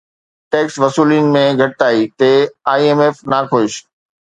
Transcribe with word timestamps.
tax 0.53 0.75
وصولين 0.83 1.25
۾ 1.35 1.43
گهٽتائي 1.59 2.01
تي 2.17 2.33
اي 2.71 2.81
ايم 2.87 2.99
ايف 3.05 3.17
ناخوش 3.31 3.71